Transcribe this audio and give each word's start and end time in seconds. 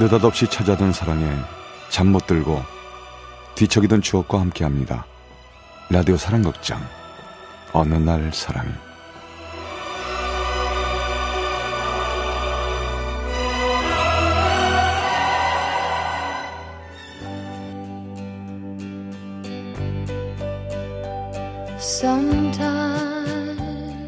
느닷없이 0.00 0.46
찾아든 0.46 0.94
사랑에 0.94 1.26
잠 1.90 2.06
못 2.06 2.26
들고 2.26 2.62
뒤척이던 3.54 4.00
추억과 4.00 4.40
함께합니다. 4.40 5.04
라디오 5.90 6.16
사랑극장. 6.16 6.80
어느 7.74 7.94
날 7.96 8.32
사랑이 8.32 8.70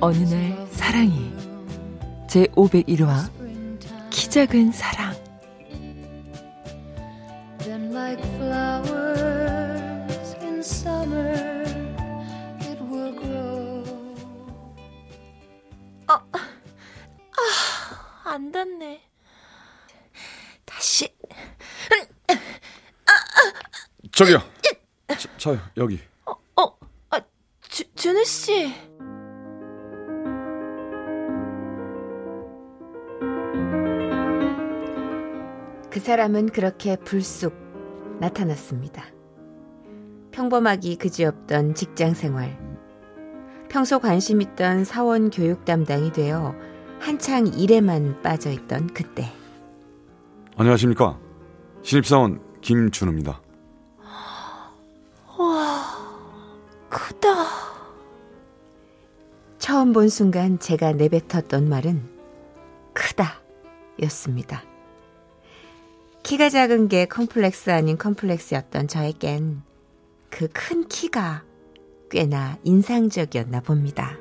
어느 0.01 0.17
날 0.17 0.67
사랑이 0.71 1.33
제 2.27 2.47
501화 2.57 3.31
키 4.09 4.31
작은 4.31 4.73
사랑 4.73 5.12
저기요. 24.13 24.43
저, 25.19 25.29
저요 25.39 25.59
여기. 25.77 25.99
어, 26.27 26.33
어, 26.63 26.79
아, 27.11 27.21
주, 27.63 27.85
준우 27.95 28.25
씨. 28.25 28.73
그 35.91 36.01
사람은 36.01 36.51
그렇게 36.51 36.97
불쑥 36.97 37.55
나타났습니다. 38.21 39.05
평범하기 40.31 40.97
그지없던 40.97 41.75
직장 41.75 42.15
생활. 42.15 42.59
평소 43.69 43.99
관심 43.99 44.41
있던 44.41 44.85
사원 44.85 45.31
교육 45.31 45.65
담당이 45.65 46.13
되어 46.13 46.55
한창 46.99 47.47
일에만 47.47 48.23
빠져 48.23 48.51
있던 48.51 48.89
그때. 48.89 49.31
안녕하십니까. 50.57 51.19
신입사원 51.83 52.41
김준우입니다. 52.61 53.41
처음 59.93 59.95
본 59.95 60.09
순간 60.09 60.59
제가 60.59 60.93
내뱉었던 60.93 61.69
말은 61.69 62.09
크다 62.95 63.43
였습니다. 64.05 64.65
키가 66.23 66.49
작은 66.49 66.89
게 66.89 67.05
컴플렉스 67.05 67.71
아닌 67.71 67.99
컴플렉스였던 67.99 68.89
저에겐 68.89 69.61
그 70.31 70.49
큰 70.49 70.89
키가 70.89 71.45
꽤나 72.11 72.57
인상적이었나 72.65 73.61
봅니다. 73.61 74.17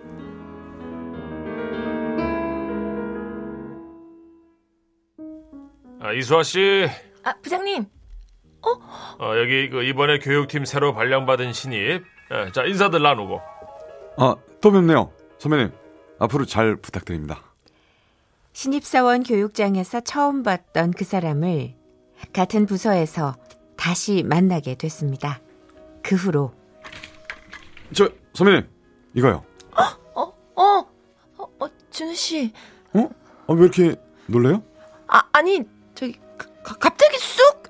아, 6.02 6.12
이수아 6.12 6.44
씨, 6.44 6.86
아, 7.24 7.34
부장님. 7.42 7.86
어, 9.20 9.38
여기 9.38 9.70
그 9.70 9.84
이번에 9.84 10.20
교육팀 10.20 10.66
새로 10.66 10.94
발령받은 10.94 11.54
신입. 11.54 12.04
예, 12.34 12.52
자 12.52 12.64
인사들 12.64 13.02
나누고. 13.02 13.40
아, 14.18 14.36
또 14.60 14.72
뵙네요. 14.72 15.14
선배님. 15.42 15.72
앞으로 16.20 16.46
잘 16.46 16.76
부탁드립니다. 16.76 17.42
신입사원 18.54 19.24
교육장에서 19.24 20.02
처음 20.02 20.44
봤던 20.44 20.92
그 20.92 21.04
사람을 21.04 21.74
같은 22.32 22.68
부서에서 22.68 23.36
다시 23.76 24.22
만나게 24.22 24.76
됐습니다. 24.76 25.42
그 26.04 26.16
후로 26.16 26.54
저 27.92 28.08
선배님 28.36 28.70
이거요. 29.16 29.44
어, 29.76 30.22
어, 30.22 30.34
어, 30.56 30.88
어 31.60 31.68
준우 31.90 32.14
씨. 32.14 32.54
어? 32.94 33.10
아, 33.48 33.54
왜 33.54 33.62
이렇게 33.64 33.96
놀래요? 34.28 34.62
아, 35.08 35.24
아니, 35.32 35.64
저기, 35.96 36.20
가, 36.38 36.76
갑자기 36.76 37.18
쑥! 37.18 37.64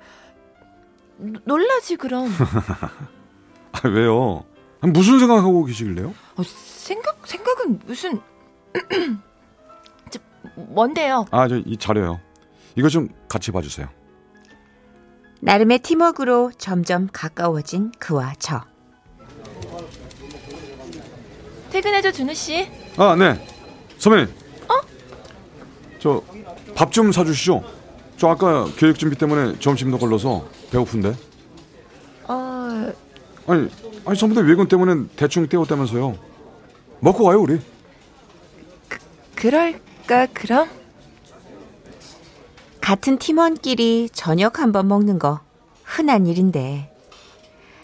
노- 1.18 1.40
놀라지, 1.46 1.96
그럼. 1.96 2.28
아, 3.72 3.88
왜요? 3.88 4.44
아, 4.82 4.88
무슨 4.88 5.20
생각하고 5.20 5.64
계시길래요? 5.66 6.14
어, 6.42 6.44
생각, 6.44 7.28
생각은 7.28 7.80
무슨, 7.86 8.20
저, 10.10 10.20
뭔데요? 10.56 11.26
아, 11.32 11.48
저 11.48 11.58
이 11.58 11.78
자료요. 11.78 12.20
이거 12.76 12.90
좀 12.90 13.10
같이 13.30 13.52
봐주세요. 13.52 13.88
나름의 15.42 15.80
팀워크로 15.80 16.52
점점 16.58 17.08
가까워진 17.12 17.92
그와 18.00 18.34
저. 18.40 18.62
퇴근해줘, 21.72 22.12
준우 22.12 22.34
씨. 22.34 22.68
아, 22.98 23.16
네. 23.16 23.48
선배님. 23.98 24.34
어? 24.68 24.82
저 26.00 26.24
밥 26.76 26.92
좀 26.92 27.12
사주시죠. 27.12 27.64
저 28.18 28.30
아까 28.30 28.66
교육 28.78 28.98
준비 28.98 29.16
때문에 29.16 29.60
점심도 29.60 29.98
걸러서 30.00 30.48
배고픈데. 30.72 31.16
어, 32.28 32.94
아니, 33.48 33.70
아니 34.06 34.18
선배들 34.18 34.48
외근 34.48 34.68
때문에 34.68 35.08
대충 35.16 35.48
때웠다면서요. 35.48 36.31
먹고 37.02 37.26
가요, 37.26 37.42
우리. 37.42 37.60
그럴까, 39.36 40.28
그럼? 40.34 40.70
같은 42.80 43.18
팀원끼리 43.18 44.10
저녁 44.12 44.60
한번 44.60 44.88
먹는 44.88 45.18
거 45.20 45.40
흔한 45.84 46.26
일인데 46.26 46.94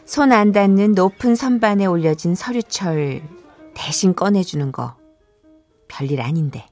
손 0.06 0.32
안 0.32 0.52
닿는 0.52 0.94
높은 0.94 1.36
선반에 1.36 1.86
올려진 1.86 2.36
서류철 2.36 3.22
대신 3.74 4.16
꺼내주는 4.16 4.72
거 4.72 4.96
별일 5.88 6.22
아닌데 6.22 6.66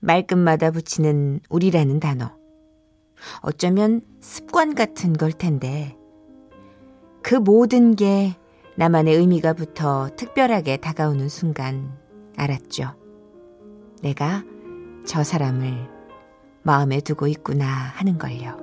말끝마다 0.00 0.70
붙이는 0.70 1.40
우리라는 1.48 2.00
단어 2.00 2.32
어쩌면 3.40 4.02
습관 4.20 4.74
같은 4.74 5.14
걸 5.14 5.32
텐데 5.32 5.96
그 7.22 7.34
모든 7.34 7.96
게 7.96 8.36
나만의 8.76 9.14
의미가 9.16 9.52
붙어 9.52 10.10
특별하게 10.16 10.78
다가오는 10.78 11.28
순간 11.28 11.96
알았죠. 12.36 12.94
내가 14.02 14.42
저 15.06 15.22
사람을 15.22 15.88
마음에 16.62 17.00
두고 17.00 17.26
있구나 17.28 17.66
하는 17.66 18.18
걸요. 18.18 18.56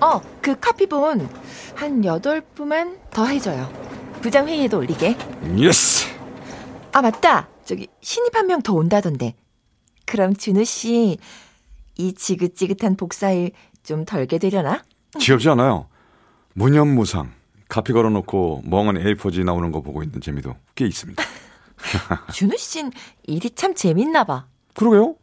어, 0.00 0.20
그 0.40 0.58
카피본 0.58 1.28
한 1.76 2.04
여덟 2.04 2.40
부만 2.40 2.98
더 3.10 3.26
해줘요. 3.26 3.70
부장 4.20 4.48
회의에도 4.48 4.78
올리게. 4.78 5.16
Yes. 5.56 6.06
아, 6.92 7.02
맞다. 7.02 7.48
저기, 7.64 7.88
신입 8.00 8.34
한 8.36 8.46
명 8.46 8.62
더 8.62 8.74
온다던데. 8.74 9.34
그럼 10.12 10.36
준우 10.36 10.66
씨, 10.66 11.16
이 11.96 12.12
지긋지긋한 12.12 12.96
복사일 12.96 13.52
좀 13.82 14.04
덜게 14.04 14.36
되려나? 14.36 14.84
지겹지 15.18 15.48
않아요. 15.48 15.88
무념무상. 16.52 17.32
카피 17.70 17.94
걸어놓고 17.94 18.64
멍한 18.66 18.96
A4지 18.96 19.42
나오는 19.42 19.72
거 19.72 19.80
보고 19.80 20.02
있는 20.02 20.20
재미도 20.20 20.54
꽤 20.74 20.84
있습니다. 20.84 21.24
준우 22.30 22.58
씨는 22.58 22.92
일이 23.22 23.48
참 23.52 23.74
재밌나 23.74 24.24
봐. 24.24 24.48
그러게요. 24.74 25.16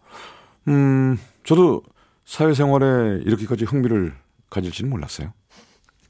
음, 0.70 1.20
저도 1.44 1.84
사회생활에 2.26 3.22
이렇게까지 3.28 3.66
흥미를 3.66 4.16
가질지는 4.50 4.90
몰랐어요. 4.90 5.34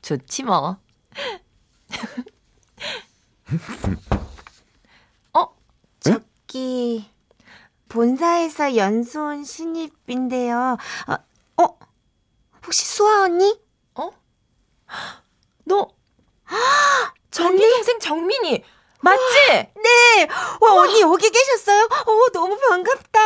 좋지 0.01 0.43
뭐. 0.43 0.77
어? 5.33 5.47
저기 5.99 7.09
본사에서 7.89 8.75
연수 8.75 9.19
온 9.21 9.43
신입인데요. 9.43 10.77
어, 11.07 11.63
어? 11.63 11.77
혹시 12.65 12.85
수아 12.85 13.23
언니? 13.23 13.59
너 15.65 15.87
정민 17.29 17.69
동생 17.69 17.99
정민이 17.99 18.63
맞지? 19.01 19.47
네. 19.75 20.27
와 20.61 20.73
언니 20.73 21.01
여기 21.01 21.29
계셨어요? 21.29 21.83
어 21.83 22.29
너무 22.33 22.57
반갑다. 22.57 23.19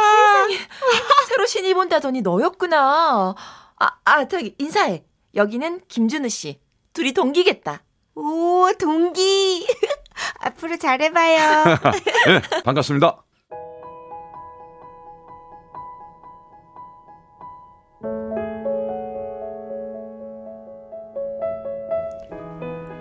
새로 1.27 1.45
신입 1.45 1.77
온다더니 1.77 2.21
너였구나. 2.21 3.33
아, 3.79 3.91
아, 4.05 4.27
저기 4.27 4.55
인사해. 4.59 5.03
여기는 5.35 5.81
김준우 5.87 6.29
씨. 6.29 6.59
둘이 6.91 7.13
동기겠다. 7.13 7.81
오 8.15 8.71
동기. 8.77 9.65
앞으로 10.39 10.77
잘해봐요. 10.77 11.63
네, 12.27 12.61
반갑습니다. 12.63 13.23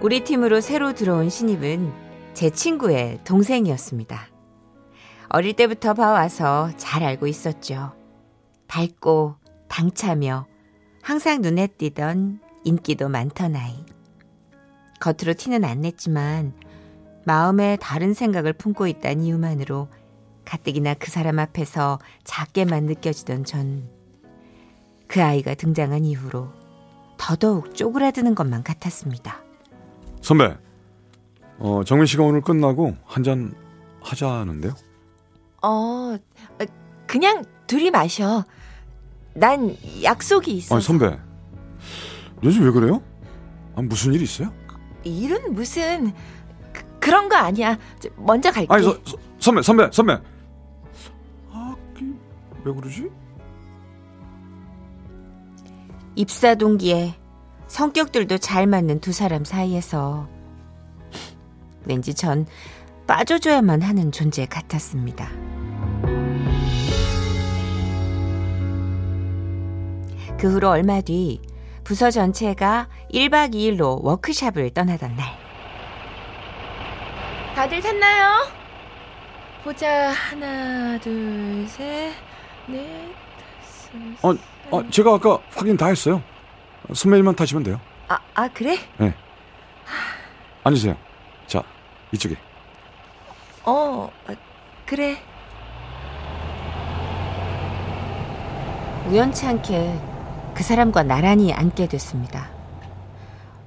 우리 0.03 0.25
팀으로 0.25 0.61
새로 0.61 0.95
들어온 0.95 1.31
신입은 1.31 1.93
제 2.35 2.51
친구의 2.51 3.21
동생이었습니다. 3.25 4.29
어릴 5.29 5.55
때부터 5.55 5.95
봐와서 5.95 6.71
잘 6.77 7.03
알고 7.03 7.27
있었죠. 7.27 7.93
밝고 8.69 9.37
당차며 9.69 10.47
항상 11.03 11.41
눈에 11.41 11.69
띄던 11.69 12.41
인기도 12.65 13.09
많던 13.09 13.57
아이. 13.57 13.85
겉으로 15.01 15.35
티는 15.35 15.65
안 15.65 15.81
냈지만 15.81 16.53
마음에 17.25 17.77
다른 17.81 18.13
생각을 18.13 18.53
품고 18.53 18.87
있다는 18.87 19.23
이유만으로 19.25 19.89
가뜩이나 20.45 20.95
그 20.95 21.11
사람 21.11 21.39
앞에서 21.39 21.99
작게만 22.25 22.85
느껴지던 22.85 23.45
전 23.45 24.03
그 25.13 25.23
아이가 25.23 25.55
등장한 25.55 26.07
이후로 26.07 26.49
더더욱 27.19 27.75
쪼그라드는 27.77 28.35
것만 28.35 28.63
같았습니다. 28.63 29.43
선배, 30.23 30.57
어, 31.59 31.83
정민 31.85 32.07
씨가 32.07 32.23
오늘 32.23 32.41
끝나고 32.41 32.97
한 33.05 33.23
잔 33.23 33.55
하자는데요? 34.01 34.73
어, 35.63 36.17
그냥 37.07 37.45
둘이 37.67 37.91
마셔. 37.91 38.45
난 39.35 39.77
약속이 40.03 40.51
있어. 40.57 40.75
아니, 40.75 40.83
선배. 40.85 41.19
요즘 42.43 42.65
왜 42.65 42.71
그래요? 42.73 43.01
아, 43.77 43.83
무슨 43.83 44.13
일 44.13 44.23
있어요? 44.23 44.53
일은 45.05 45.55
무슨 45.55 46.13
그, 47.01 47.11
런거 47.11 47.37
아니야. 47.37 47.79
저, 48.01 48.09
먼저 48.17 48.51
갈게. 48.51 48.73
아니, 48.73 48.83
서, 48.85 48.93
서, 49.05 49.17
선배, 49.39 49.63
선배, 49.63 49.89
선배. 49.93 50.19
아, 51.51 51.77
그, 51.95 52.19
왜 52.65 52.73
그러지? 52.75 53.09
입사 56.17 56.55
동기에 56.55 57.15
성격들도 57.73 58.37
잘 58.37 58.67
맞는 58.67 59.01
두 59.01 59.13
사람 59.13 59.47
사이에서 59.47 60.29
왠지 61.87 62.13
전 62.13 62.45
빠져줘야만 63.07 63.81
하는 63.81 64.13
존재 64.13 64.45
같았습니다. 64.45 65.31
그 70.39 70.53
후로 70.53 70.69
얼마 70.69 71.01
뒤 71.01 71.41
부서 71.83 72.11
전체가 72.11 72.91
1박 73.11 73.55
2일로 73.55 74.05
워크샵을 74.05 74.75
떠나던 74.75 75.17
날. 75.17 75.27
다들 77.55 77.81
탔나요? 77.81 78.49
보자. 79.65 80.11
하나, 80.11 80.99
둘, 80.99 81.67
셋, 81.67 82.13
넷, 82.69 83.09
다섯. 84.21 84.29
어, 84.29 84.79
아, 84.79 84.91
제가 84.91 85.15
아까 85.15 85.39
확인 85.55 85.75
다 85.79 85.87
했어요. 85.87 86.23
선배님만 86.93 87.37
타시면 87.37 87.63
돼요. 87.63 87.81
아, 88.09 88.19
아 88.35 88.49
그래? 88.49 88.77
앉으세요. 90.65 90.97
자, 91.47 91.63
이쪽에. 92.13 92.37
어, 93.65 94.11
아, 94.27 94.35
그래. 94.87 95.17
우연치 99.09 99.47
않게 99.47 100.01
그 100.55 100.63
사람과 100.63 101.03
나란히 101.03 101.53
앉게 101.53 101.89
됐습니다. 101.89 102.51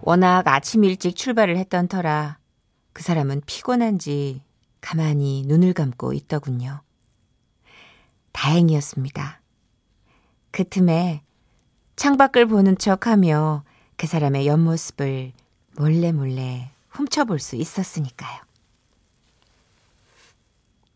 워낙 0.02 0.48
아침 0.48 0.84
일찍 0.84 1.16
출발을 1.16 1.58
했던 1.58 1.88
터라 1.88 2.38
그 2.94 3.04
사람은 3.04 3.42
피곤한지 3.46 4.44
가만히 4.80 5.44
눈을 5.48 5.74
감고 5.74 6.14
있더군요. 6.14 6.82
다행이었습니다. 8.32 9.42
그 10.52 10.64
틈에 10.70 11.22
창밖을 11.96 12.48
보는 12.48 12.78
척 12.78 13.08
하며 13.08 13.64
그 13.98 14.08
사람의 14.08 14.48
옆모습을 14.48 15.32
몰래 15.78 16.12
몰래 16.12 16.72
훔쳐볼 16.90 17.40
수 17.40 17.56
있었으니까요. 17.56 18.42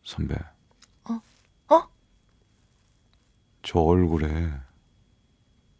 선배. 0.04 0.36
어? 1.06 1.22
어? 1.70 1.90
저 3.62 3.80
얼굴에 3.80 4.52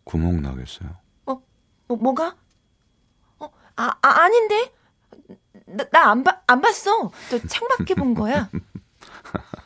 구멍 0.04 0.42
나겠어요? 0.42 0.98
뭐, 1.26 1.42
뭐가? 1.88 2.36
어, 3.40 3.52
아, 3.76 3.90
아 4.02 4.08
아닌데? 4.08 4.74
나, 5.66 5.86
나안 5.92 6.24
봐, 6.24 6.42
안 6.48 6.62
봤어. 6.62 7.12
저 7.30 7.40
창밖에 7.40 7.96
본 7.96 8.14
거야. 8.14 8.50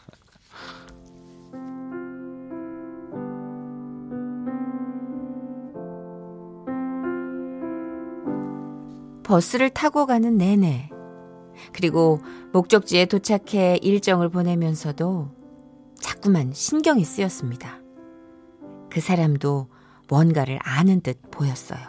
버스를 9.33 9.71
타고 9.71 10.05
가는 10.05 10.37
내내 10.37 10.91
그리고 11.71 12.19
목적지에 12.51 13.05
도착해 13.05 13.77
일정을 13.81 14.29
보내면서도 14.29 15.31
자꾸만 15.99 16.53
신경이 16.53 17.03
쓰였습니다. 17.03 17.79
그 18.91 19.01
사람도 19.01 19.69
뭔가를 20.07 20.59
아는 20.61 21.01
듯 21.01 21.19
보였어요. 21.31 21.79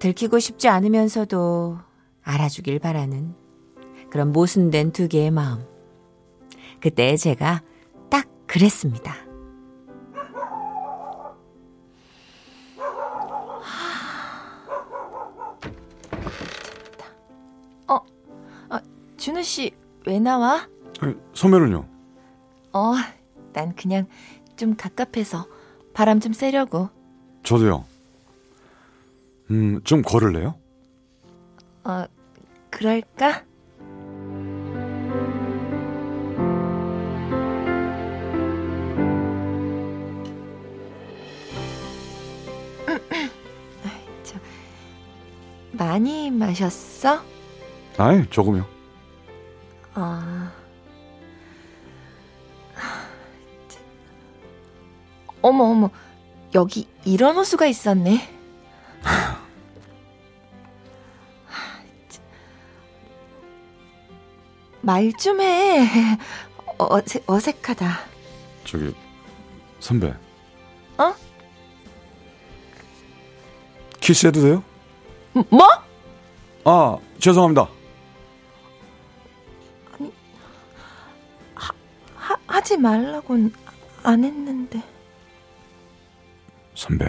들키고 0.00 0.40
싶지 0.40 0.66
않으면서도 0.66 1.78
알아주길 2.22 2.80
바라는 2.80 3.36
그런 4.10 4.32
모순된 4.32 4.90
두 4.90 5.06
개의 5.06 5.30
마음. 5.30 5.64
그때 6.80 7.16
제가 7.16 7.62
딱 8.10 8.28
그랬습니다. 8.48 9.29
준우 19.20 19.42
씨, 19.42 19.70
왜 20.06 20.18
나와? 20.18 20.66
아니, 20.98 21.14
선배는요? 21.34 21.86
어, 22.72 22.94
난 23.52 23.76
그냥 23.76 24.06
좀 24.56 24.74
갑갑해서 24.74 25.46
바람 25.92 26.20
좀 26.20 26.32
쐬려고. 26.32 26.88
저도요. 27.42 27.84
음, 29.50 29.82
좀 29.84 30.00
걸을래요? 30.00 30.54
어, 31.84 32.06
그럴까? 32.70 33.44
많이 45.72 46.30
마셨어? 46.30 47.22
아이, 47.98 48.24
조금요. 48.30 48.79
아. 49.94 50.52
어머, 55.42 55.64
어머. 55.64 55.90
여기 56.54 56.88
이런 57.04 57.36
호수가 57.36 57.66
있었네. 57.66 58.28
말 64.82 65.12
좀 65.12 65.40
해. 65.40 65.86
어색, 66.78 67.24
어색하다. 67.28 67.98
저기, 68.64 68.94
선배. 69.80 70.08
어? 70.96 71.14
키스해도 74.00 74.40
돼요? 74.40 74.64
뭐? 75.50 75.68
아, 76.64 76.96
죄송합니다. 77.18 77.68
하, 82.70 82.72
하지 82.72 82.76
말라고는 82.76 83.52
안 84.04 84.22
했는데. 84.22 84.80
선배. 86.74 87.06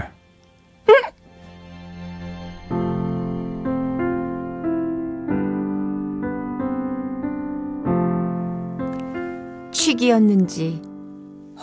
취기였는지 9.71 10.81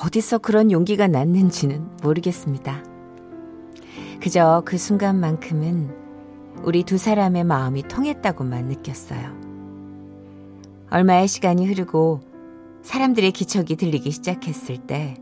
어디서 0.05 0.39
그런 0.39 0.71
용기가 0.71 1.09
났는지는 1.09 1.97
모르겠습니다. 2.03 2.85
그저 4.21 4.63
그 4.65 4.79
순간만큼은 4.79 5.97
우리 6.63 6.85
두 6.85 6.99
사람의 6.99 7.43
마음이 7.43 7.83
통했다고만 7.83 8.67
느꼈어요. 8.67 9.37
얼마의 10.91 11.27
시간이 11.27 11.67
흐르고 11.67 12.28
사람들의 12.83 13.33
기척이 13.33 13.77
들리기 13.77 14.11
시작했을 14.11 14.79
때 14.87 15.17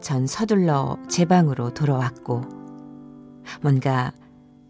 전 0.00 0.26
서둘러 0.26 0.98
제 1.08 1.24
방으로 1.24 1.74
돌아왔고 1.74 2.40
뭔가 3.60 4.12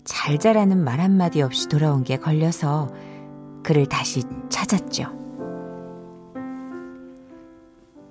잘 0.05 0.39
자라는 0.39 0.83
말 0.83 1.01
한마디 1.01 1.41
없이 1.41 1.69
돌아온 1.69 2.03
게 2.03 2.17
걸려서 2.17 2.93
그를 3.63 3.87
다시 3.87 4.23
찾았죠. 4.49 5.19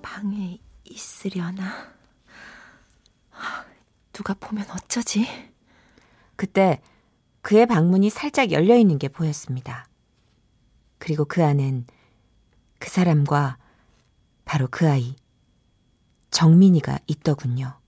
방에 0.02 0.60
있으려나? 0.86 1.64
하, 3.32 3.66
누가 4.14 4.34
보면 4.34 4.66
어쩌지? 4.72 5.28
그때 6.36 6.82
그의 7.42 7.66
방문이 7.66 8.10
살짝 8.10 8.52
열려 8.52 8.78
있는 8.78 8.98
게 8.98 9.08
보였습니다. 9.10 9.88
그리고 11.00 11.26
그 11.26 11.44
안엔 11.44 11.86
그 12.80 12.90
사람과 12.90 13.58
바로 14.50 14.68
그 14.68 14.89
아이, 14.89 15.15
정민이가 16.32 16.98
있더군요. 17.06 17.79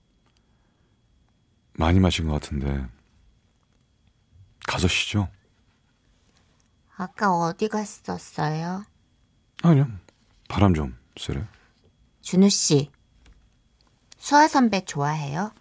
많이 1.72 1.98
마신 1.98 2.28
것 2.28 2.34
같은데 2.34 2.86
가서 4.68 4.86
쉬죠. 4.86 5.28
아까 6.96 7.36
어디 7.36 7.66
갔었어요? 7.66 8.84
아니요. 9.64 9.88
바람 10.48 10.72
좀 10.72 10.96
쐬래. 11.16 11.44
준우 12.20 12.48
씨, 12.48 12.92
수아 14.18 14.46
선배 14.46 14.84
좋아해요? 14.84 15.52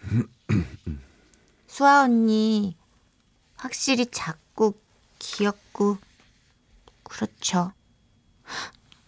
수아 1.68 2.02
언니 2.02 2.76
확실히 3.54 4.06
작고 4.10 4.74
귀엽고 5.20 5.98
그렇죠. 7.04 7.72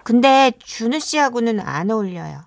근데 0.06 0.52
준우 0.60 1.00
씨하고는 1.00 1.58
안 1.58 1.90
어울려요. 1.90 2.44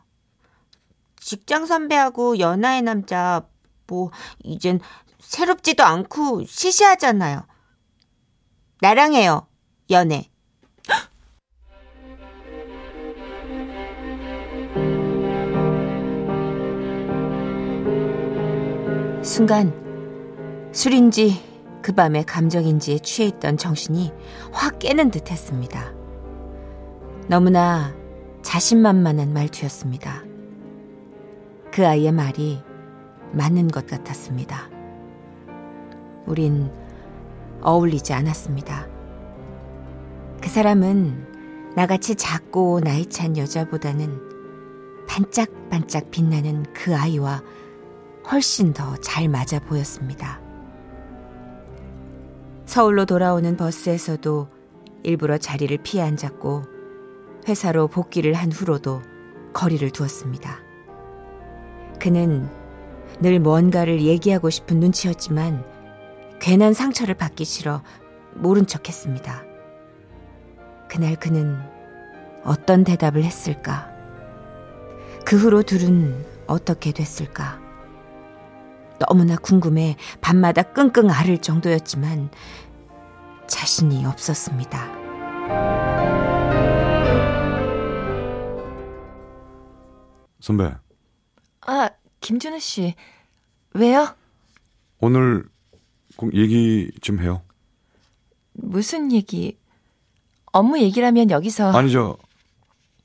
직장 1.20 1.66
선배하고 1.66 2.40
연하의 2.40 2.84
남자 2.84 3.42
뭐 3.86 4.12
이젠 4.46 4.80
새롭지도 5.20 5.84
않고 5.84 6.46
시시하잖아요. 6.46 7.46
나랑 8.80 9.14
해요. 9.14 9.46
연애. 9.90 10.30
순간 19.22 20.70
술인지 20.72 21.44
그 21.82 21.92
밤의 21.92 22.24
감정인지에 22.24 23.00
취해 23.00 23.28
있던 23.28 23.58
정신이 23.58 24.14
확 24.54 24.80
깨는 24.80 25.12
듯 25.12 25.30
했습니다. 25.30 25.99
너무나 27.30 27.94
자신만만한 28.42 29.34
말투였습니다. 29.34 30.24
그 31.72 31.86
아이의 31.86 32.12
말이 32.12 32.60
맞는 33.34 33.68
것 33.68 33.86
같았습니다. 33.86 34.68
우린 36.26 36.72
어울리지 37.62 38.14
않았습니다. 38.14 38.88
그 40.42 40.50
사람은 40.50 41.72
나같이 41.76 42.16
작고 42.16 42.80
나이 42.80 43.06
찬 43.06 43.38
여자보다는 43.38 45.06
반짝반짝 45.08 46.10
빛나는 46.10 46.66
그 46.74 46.96
아이와 46.96 47.44
훨씬 48.32 48.74
더 48.74 48.96
잘 49.02 49.30
맞아 49.30 49.60
보였습니다. 49.60 50.42
서울로 52.66 53.06
돌아오는 53.06 53.56
버스에서도 53.56 54.48
일부러 55.04 55.38
자리를 55.38 55.78
피해 55.84 56.04
앉았고 56.04 56.79
회사로 57.50 57.88
복귀를 57.88 58.36
한 58.36 58.52
후로도 58.52 59.02
거리를 59.54 59.90
두었습니다. 59.90 60.60
그는 62.00 62.48
늘 63.20 63.40
뭔가를 63.40 64.02
얘기하고 64.02 64.50
싶은 64.50 64.80
눈치였지만 64.80 65.66
괜한 66.40 66.74
상처를 66.74 67.16
받기 67.16 67.44
싫어 67.44 67.82
모른 68.36 68.68
척 68.68 68.88
했습니다. 68.88 69.44
그날 70.88 71.16
그는 71.16 71.60
어떤 72.44 72.84
대답을 72.84 73.24
했을까? 73.24 73.90
그 75.26 75.36
후로 75.36 75.64
둘은 75.64 76.26
어떻게 76.48 76.92
됐을까? 76.92 77.60
너무나 79.00 79.36
궁금해 79.36 79.98
밤마다 80.22 80.62
끙끙 80.62 81.10
앓을 81.10 81.40
정도였지만 81.40 82.30
자신이 83.48 84.06
없었습니다. 84.06 86.29
선배, 90.50 90.74
아, 91.62 91.92
김준우 92.22 92.60
씨. 92.60 92.96
왜요? 93.76 94.16
오늘 95.00 95.48
꼭 96.18 96.34
얘기 96.34 96.90
좀 97.04 97.20
해요. 97.20 97.44
무슨 98.54 99.12
얘기? 99.12 99.60
업무 100.52 100.80
얘기라면 100.80 101.30
여기서 101.30 101.72
아니 101.72 101.92
저 101.92 102.18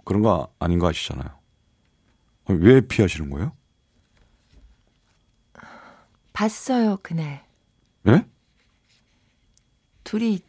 그런 0.06 0.22
거 0.22 0.50
아닌 0.58 0.78
거 0.78 0.88
아시잖아요. 0.88 1.28
왜 2.48 2.80
피하시는 2.80 3.28
거예요? 3.28 3.52
봤어요, 6.32 6.96
그날. 7.02 7.44
예? 8.06 8.24
둘이 10.02 10.40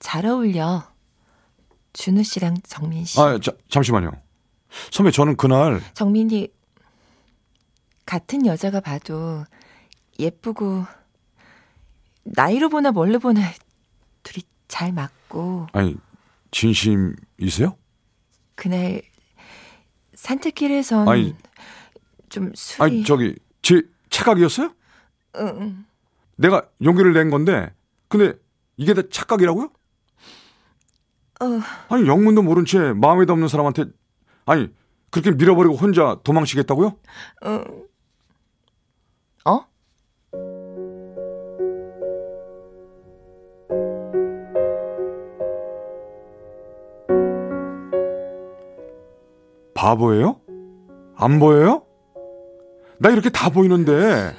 잘 0.00 0.26
어울려. 0.26 0.92
준우 1.92 2.24
씨랑 2.24 2.56
정민 2.64 3.04
씨. 3.04 3.20
아, 3.20 3.38
자, 3.38 3.52
잠시만요. 3.68 4.25
선배 4.90 5.10
저는 5.10 5.36
그날 5.36 5.80
정민이 5.94 6.48
같은 8.04 8.46
여자가 8.46 8.80
봐도 8.80 9.44
예쁘고 10.18 10.84
나이로 12.24 12.68
보나 12.68 12.90
뭘로 12.92 13.18
보나 13.18 13.40
둘이 14.22 14.44
잘 14.68 14.92
맞고 14.92 15.68
아니 15.72 15.96
진심이세요? 16.50 17.76
그날 18.54 19.02
산책길에선 20.14 21.08
아니, 21.08 21.34
좀 22.28 22.52
술이 22.54 22.82
아니 22.82 23.04
저기 23.04 23.36
제 23.62 23.82
착각이었어요? 24.10 24.72
응. 25.36 25.84
내가 26.36 26.62
용기를 26.82 27.12
낸 27.12 27.30
건데 27.30 27.72
근데 28.08 28.32
이게 28.76 28.94
다 28.94 29.02
착각이라고요? 29.10 29.70
어, 31.40 31.44
아니 31.88 32.06
영문도 32.06 32.42
모른 32.42 32.64
채 32.64 32.78
마음에도 32.94 33.32
없는 33.34 33.48
사람한테 33.48 33.84
아니 34.46 34.68
그렇게 35.10 35.32
밀어버리고 35.32 35.74
혼자 35.74 36.18
도망치겠다고요? 36.24 36.96
응. 37.46 37.64
어? 39.44 39.66
바보예요? 49.74 50.40
안 51.16 51.38
보여요? 51.38 51.82
나 52.98 53.10
이렇게 53.10 53.28
다 53.30 53.50
보이는데 53.50 54.34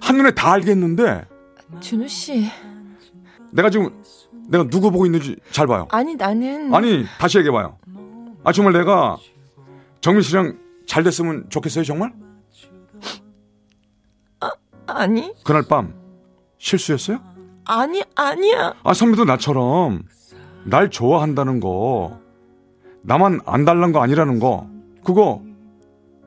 한눈에 0.00 0.32
다 0.32 0.52
알겠는데 0.52 1.24
준우 1.80 2.08
씨. 2.08 2.46
내가 3.52 3.70
지금 3.70 4.02
내가 4.48 4.64
누구 4.68 4.90
보고 4.90 5.06
있는지 5.06 5.36
잘 5.50 5.66
봐요. 5.66 5.86
아니 5.90 6.14
나는 6.16 6.74
아니 6.74 7.04
다시 7.18 7.38
얘기해봐요. 7.38 7.78
아 8.46 8.52
정말 8.52 8.74
내가 8.74 9.16
정민 10.00 10.22
씨랑 10.22 10.56
잘 10.86 11.02
됐으면 11.02 11.50
좋겠어요 11.50 11.82
정말? 11.82 12.12
아니 14.86 15.34
그날 15.42 15.64
밤 15.68 15.92
실수였어요? 16.56 17.18
아니 17.64 18.04
아니야. 18.14 18.74
아 18.84 18.94
선배도 18.94 19.24
나처럼 19.24 20.04
날 20.64 20.90
좋아한다는 20.90 21.58
거 21.58 22.20
나만 23.02 23.40
안 23.46 23.64
달란 23.64 23.90
거 23.90 24.00
아니라는 24.00 24.38
거 24.38 24.70
그거 25.04 25.42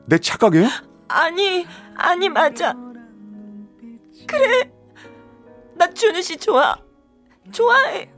내 0.04 0.18
착각이에요? 0.18 0.68
아니 1.08 1.66
아니 1.96 2.28
맞아. 2.28 2.74
그래. 4.26 4.70
나 5.74 5.90
준우 5.90 6.20
씨 6.20 6.36
좋아. 6.36 6.76
좋아해. 7.50 8.10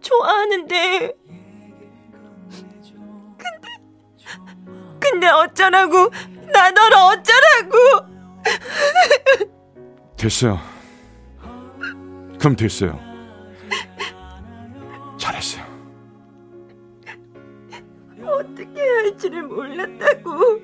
좋아하는데. 0.00 1.12
근데 5.00 5.26
어쩌라고? 5.28 6.10
나 6.52 6.70
너를 6.70 6.96
어쩌라고? 6.96 8.16
됐어요. 10.16 10.58
그럼 12.38 12.56
됐어요. 12.56 12.98
잘했어요. 15.18 15.64
어떻게 18.22 18.80
할지를 18.80 19.42
몰랐다고. 19.44 20.60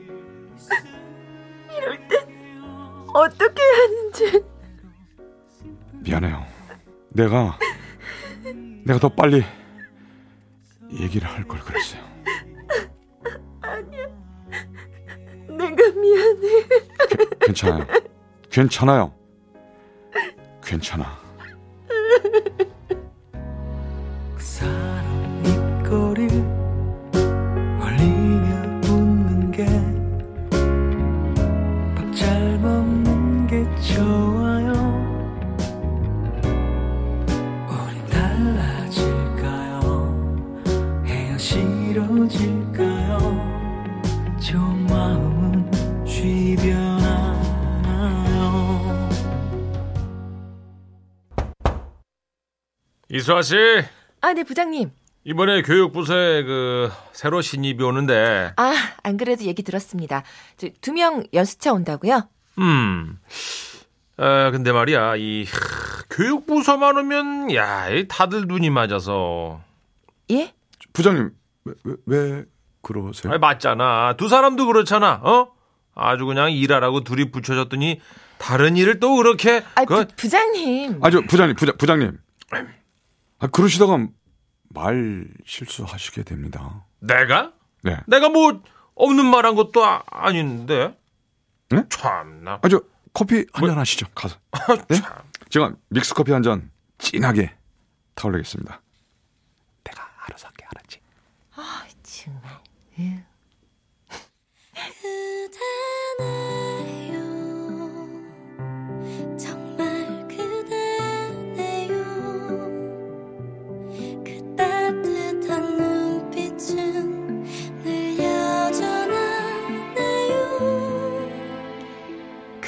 이럴 1.77 2.09
땐 2.09 2.63
어떻게 3.15 3.63
하는지. 3.63 4.45
미안해요. 6.01 6.45
내가 7.11 7.59
내가 8.85 8.99
더 8.99 9.09
빨리 9.09 9.45
얘기를 10.93 11.29
할 11.29 11.45
걸 11.47 11.61
그랬어요. 11.61 12.03
괜찮아요. 17.41 17.87
괜찮아요. 18.51 19.13
괜찮아. 20.63 21.22
이수아 53.23 53.41
씨, 53.43 53.55
아, 54.21 54.33
네, 54.33 54.43
부장님. 54.43 54.91
이번에 55.23 55.63
교육부서에 55.63 56.43
그 56.43 56.91
새로 57.13 57.41
신입이 57.41 57.81
오는데, 57.85 58.53
아, 58.57 58.75
안 59.05 59.17
그래도 59.17 59.45
얘기 59.45 59.63
들었습니다. 59.63 60.25
두 60.81 60.93
명 60.93 61.23
연수차 61.33 61.73
온다고요? 61.73 62.29
음, 62.59 63.21
아 64.17 64.51
근데 64.51 64.73
말이야 64.73 65.15
이 65.17 65.45
하, 65.45 66.03
교육부서만 66.11 66.99
오면 66.99 67.55
야, 67.55 67.89
이 67.91 68.09
다들 68.09 68.47
눈이 68.49 68.71
맞아서. 68.71 69.61
예? 70.33 70.53
부장님, 70.93 71.31
왜, 71.65 71.75
왜, 71.85 71.95
왜 72.07 72.45
그러세요? 72.83 73.31
아니 73.33 73.39
맞잖아. 73.39 74.15
두 74.17 74.29
사람도 74.29 74.67
그렇잖아. 74.67 75.21
어? 75.23 75.53
아주 75.95 76.27
그냥 76.27 76.51
일하라고 76.51 77.05
둘이 77.05 77.31
붙여졌더니 77.31 78.01
다른 78.39 78.77
일을 78.77 78.99
또 78.99 79.15
그렇게 79.15 79.63
아, 79.77 79.85
그 79.85 80.07
부, 80.07 80.15
부장님. 80.17 80.99
아, 81.05 81.11
저, 81.11 81.21
부장님, 81.21 81.55
부장, 81.55 81.77
부장님. 81.79 82.19
아, 83.43 83.47
그러시다가 83.49 83.99
말 84.69 85.27
실수하시게 85.45 86.23
됩니다. 86.23 86.87
내가? 87.01 87.53
네. 87.83 87.97
내가 88.07 88.29
뭐 88.29 88.63
없는 88.95 89.27
말 89.27 89.45
한 89.45 89.55
것도 89.55 89.85
아, 89.85 90.03
아닌데. 90.07 90.97
네? 91.71 91.85
참나. 91.89 92.61
아, 92.63 92.69
저, 92.69 92.81
커피 93.13 93.45
한 93.53 93.69
잔 93.69 93.79
하시죠, 93.79 94.07
가서. 94.15 94.39
네? 94.89 94.97
참. 94.97 95.17
제가 95.51 95.75
믹스 95.89 96.15
커피 96.15 96.33
한 96.33 96.43
잔 96.43 96.71
진하게 96.99 97.53
타올리겠습니다. 98.15 98.81
내가 99.85 100.09
알아서 100.27 100.47
할게, 100.49 100.65
알았지? 100.75 101.01
정말. 102.03 102.43
그대 102.95 103.25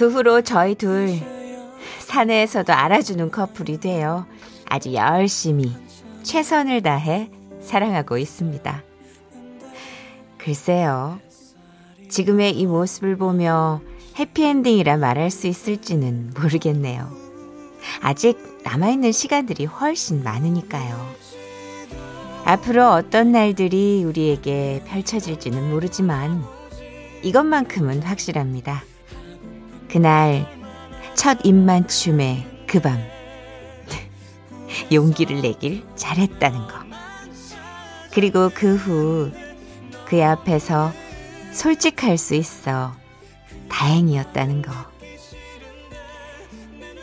그 0.05 0.11
후로 0.11 0.43
저희 0.43 0.75
둘 0.75 1.19
사내에서도 2.01 2.71
알아주는 2.71 3.31
커플이 3.31 3.81
되어 3.81 4.27
아주 4.69 4.93
열심히 4.93 5.75
최선을 6.23 6.83
다해 6.83 7.31
사랑하고 7.63 8.19
있습니다. 8.19 8.83
글쎄요. 10.37 11.19
지금의 12.11 12.59
이 12.59 12.67
모습을 12.67 13.17
보며 13.17 13.81
해피엔딩이라 14.19 14.99
말할 14.99 15.31
수 15.31 15.47
있을지는 15.47 16.35
모르겠네요. 16.39 17.11
아직 18.03 18.37
남아있는 18.63 19.11
시간들이 19.11 19.65
훨씬 19.65 20.23
많으니까요. 20.23 21.15
앞으로 22.45 22.91
어떤 22.91 23.33
날들이 23.33 24.05
우리에게 24.05 24.83
펼쳐질지는 24.87 25.71
모르지만 25.71 26.45
이것만큼은 27.23 28.03
확실합니다. 28.03 28.85
그날 29.91 30.47
첫 31.15 31.39
입맞춤의 31.45 32.67
그 32.67 32.81
밤 32.81 32.99
용기를 34.93 35.41
내길 35.41 35.85
잘했다는 35.97 36.59
거 36.59 36.75
그리고 38.13 38.51
그 38.51 38.77
후 38.77 39.31
그의 40.07 40.25
앞에서 40.25 40.93
솔직할 41.53 42.19
수 42.19 42.35
있어 42.35 42.93
다행이었다는 43.69 44.63
거 44.63 44.73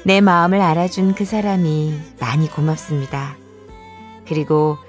내 0.03 0.19
마음을 0.19 0.59
알아준 0.59 1.13
그 1.13 1.25
사람이 1.25 1.93
많이 2.19 2.47
고맙습니다. 2.49 3.35
그리고 4.27 4.79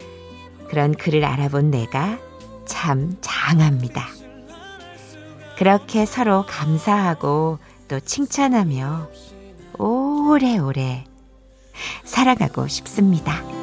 그런 0.70 0.94
그를 0.94 1.26
알아본 1.26 1.70
내가 1.70 2.18
참 2.64 3.18
장합니다. 3.20 4.06
그렇게 5.58 6.06
서로 6.06 6.46
감사하고 6.46 7.58
또 7.92 8.00
칭찬하며 8.00 9.06
오래오래 9.78 11.04
살아가고 12.04 12.66
싶습니다. 12.66 13.61